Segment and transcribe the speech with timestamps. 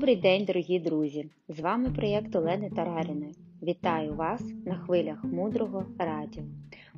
[0.00, 1.26] Добрий день, дорогі друзі!
[1.48, 3.34] З вами проєкт Олени Тараріної.
[3.62, 6.42] Вітаю вас на хвилях мудрого радіо.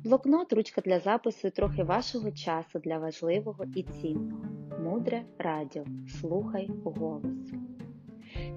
[0.03, 4.45] Блокнот, ручка для запису і трохи вашого часу для важливого і цінного.
[4.83, 5.85] Мудре радіо.
[6.21, 7.53] Слухай голос.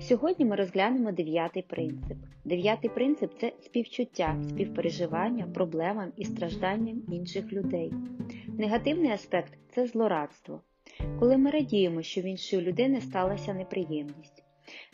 [0.01, 2.17] Сьогодні ми розглянемо дев'ятий принцип.
[2.45, 7.93] Дев'ятий принцип це співчуття, співпереживання проблемам і стражданням інших людей.
[8.59, 10.61] Негативний аспект це злорадство
[11.19, 14.36] коли ми радіємо, що в іншої людини сталася неприємність.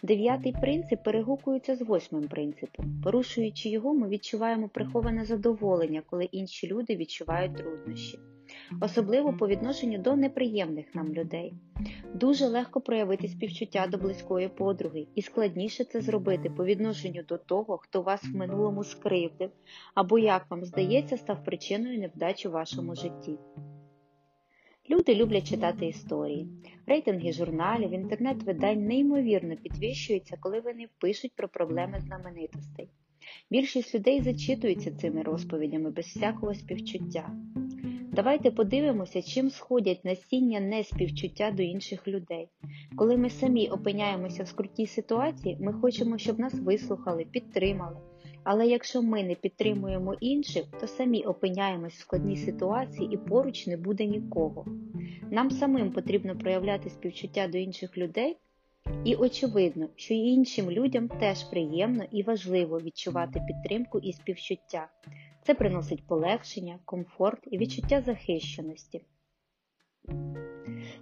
[0.04, 3.00] Дев'ятий принцип перегукується з восьмим принципом.
[3.04, 8.18] Порушуючи його, ми відчуваємо приховане задоволення, коли інші люди відчувають труднощі,
[8.80, 11.54] особливо по відношенню до неприємних нам людей.
[12.14, 17.76] Дуже легко проявити співчуття до близької подруги, і складніше це зробити по відношенню до того,
[17.76, 19.50] хто вас в минулому скривдив,
[19.94, 23.38] або, як вам здається, став причиною невдачі в вашому житті.
[24.92, 26.46] Люди люблять читати історії.
[26.86, 32.88] Рейтинги журналів, інтернет-видань неймовірно підвищуються, коли вони пишуть про проблеми знаменитостей.
[33.50, 37.30] Більшість людей зачитуються цими розповідями без всякого співчуття.
[38.12, 42.48] Давайте подивимося, чим сходять насіння неспівчуття до інших людей.
[42.96, 47.96] Коли ми самі опиняємося в скрутній ситуації, ми хочемо, щоб нас вислухали, підтримали.
[48.44, 53.76] Але якщо ми не підтримуємо інших, то самі опиняємось в складній ситуації і поруч не
[53.76, 54.66] буде нікого.
[55.30, 58.36] Нам самим потрібно проявляти співчуття до інших людей,
[59.04, 64.88] і очевидно, що іншим людям теж приємно і важливо відчувати підтримку і співчуття.
[65.42, 69.02] Це приносить полегшення, комфорт і відчуття захищеності.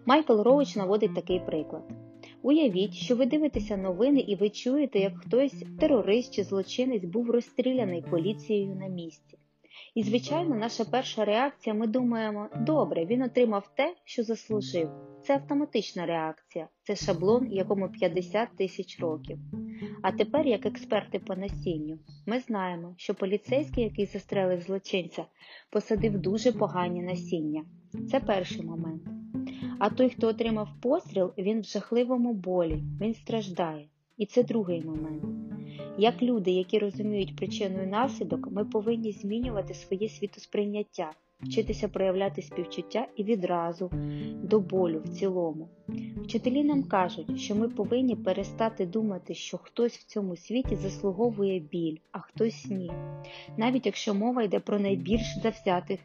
[0.07, 2.10] Майкл Роуч наводить такий приклад.
[2.43, 8.03] Уявіть, що ви дивитеся новини і ви чуєте, як хтось, терорист чи злочинець, був розстріляний
[8.03, 9.39] поліцією на місці.
[9.95, 14.91] І, звичайно, наша перша реакція ми думаємо, добре, він отримав те, що заслужив.
[15.23, 19.39] Це автоматична реакція, це шаблон, якому 50 тисяч років.
[20.03, 25.25] А тепер, як експерти по насінню, ми знаємо, що поліцейський, який застрелив злочинця,
[25.71, 27.65] посадив дуже погані насіння.
[28.11, 29.20] Це перший момент.
[29.81, 33.89] А той, хто отримав постріл, він в жахливому болі, він страждає.
[34.17, 35.25] І це другий момент.
[35.99, 43.07] Як люди, які розуміють причину і наслідок, ми повинні змінювати своє світосприйняття, вчитися проявляти співчуття
[43.17, 43.91] і відразу
[44.43, 45.69] до болю в цілому.
[46.25, 51.97] Вчителі нам кажуть, що ми повинні перестати думати, що хтось в цьому світі заслуговує біль,
[52.13, 52.93] а хтось ні,
[53.57, 56.01] навіть якщо мова йде про найбільш завзятих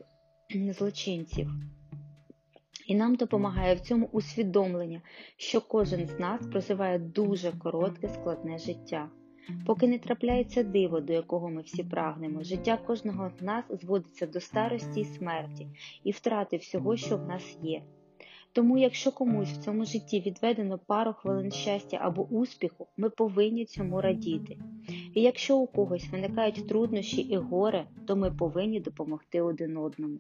[0.78, 1.50] злочинців.
[2.86, 5.02] І нам допомагає в цьому усвідомлення,
[5.38, 9.10] що кожен з нас проживає дуже коротке, складне життя.
[9.66, 14.40] Поки не трапляється диво, до якого ми всі прагнемо, життя кожного з нас зводиться до
[14.40, 15.68] старості і смерті
[16.04, 17.84] і втрати всього, що в нас є.
[18.56, 24.02] Тому, якщо комусь в цьому житті відведено пару хвилин щастя або успіху, ми повинні цьому
[24.02, 24.58] радіти.
[25.14, 30.18] І якщо у когось виникають труднощі і горе, то ми повинні допомогти один одному.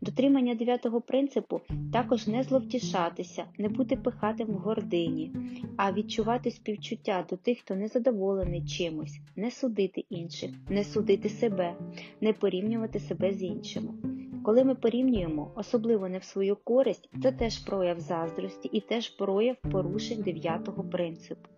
[0.00, 1.60] Дотримання дев'ятого принципу
[1.92, 5.32] також не зловтішатися, не бути пихатим в гордині,
[5.76, 11.74] а відчувати співчуття до тих, хто незадоволений чимось, не судити інших, не судити себе,
[12.20, 14.11] не порівнювати себе з іншими.
[14.44, 19.56] Коли ми порівнюємо, особливо не в свою користь, це теж прояв заздрості і теж прояв
[19.72, 21.48] порушень дев'ятого принципу.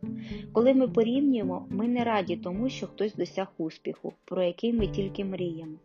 [0.53, 5.25] Коли ми порівнюємо, ми не раді тому, що хтось досяг успіху, про який ми тільки
[5.25, 5.78] мріємо.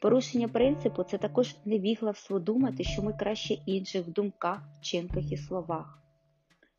[0.00, 6.01] Порушення принципу це також невіглавство думати, що ми краще інших в думках, вчинках і словах.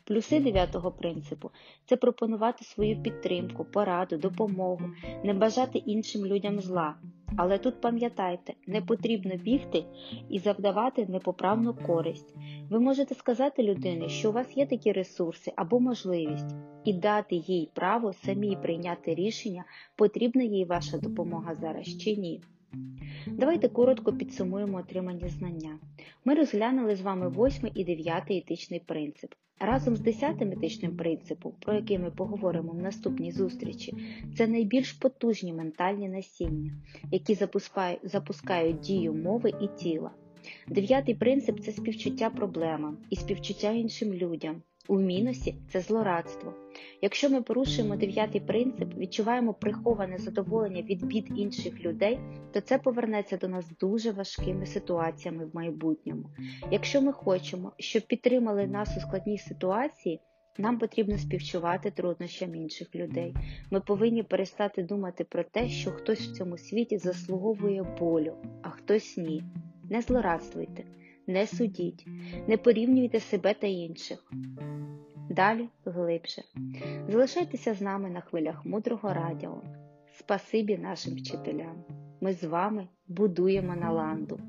[0.06, 1.52] Плюси дев'ятого принципу
[1.86, 4.81] це пропонувати свою підтримку, пораду, допомогу,
[5.24, 6.96] не бажати іншим людям зла.
[7.38, 9.86] Але тут пам'ятайте, не потрібно бігти
[10.30, 12.36] і завдавати непоправну користь.
[12.69, 17.70] Ви можете сказати людині, що у вас є такі ресурси або можливість, і дати їй
[17.74, 19.64] право самій прийняти рішення,
[19.96, 22.41] потрібна їй ваша допомога зараз чи ні.
[23.28, 25.79] Давайте коротко підсумуємо отримані знання.
[26.25, 29.34] Ми розглянули з вами восьмий і дев'ятий етичний принцип.
[29.59, 33.93] Разом з десятим етичним принципом, про який ми поговоримо в наступній зустрічі,
[34.37, 36.72] це найбільш потужні ментальні насіння,
[37.11, 37.37] які
[38.03, 40.11] запускають дію мови і тіла.
[40.67, 44.61] Дев'ятий принцип це співчуття проблемам і співчуття іншим людям.
[44.88, 46.53] У мінусі це злорадство.
[47.02, 52.20] Якщо ми порушуємо дев'ятий принцип, відчуваємо приховане задоволення від бід інших людей,
[52.52, 56.30] то це повернеться до нас дуже важкими ситуаціями в майбутньому.
[56.72, 60.22] Якщо ми хочемо, щоб підтримали нас у складній ситуації,
[60.58, 63.36] нам потрібно співчувати труднощам інших людей.
[63.72, 69.18] Ми повинні перестати думати про те, що хтось в цьому світі заслуговує болю, а хтось
[69.18, 69.44] ні.
[69.90, 70.84] Не злорадствуйте,
[71.28, 72.05] не судіть,
[72.47, 74.31] не порівнюйте себе та інших.
[75.29, 76.43] Далі глибше.
[77.09, 79.61] Залишайтеся з нами на хвилях мудрого радіо.
[80.20, 81.84] Спасибі нашим вчителям.
[82.22, 84.40] Ми з вами будуємо Наланду.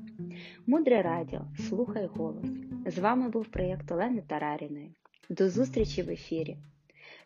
[0.67, 2.45] Мудре радіо, слухай голос.
[2.85, 4.91] З вами був проєкт Олени Тараріної.
[5.29, 6.57] До зустрічі в ефірі.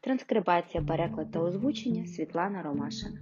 [0.02, 3.20] Транскрибація, переклад та озвучення Світлана Ромашина.